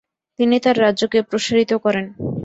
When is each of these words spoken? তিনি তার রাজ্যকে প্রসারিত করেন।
তিনি 0.39 0.55
তার 0.63 0.75
রাজ্যকে 0.79 1.19
প্রসারিত 1.29 1.71
করেন। 1.83 2.05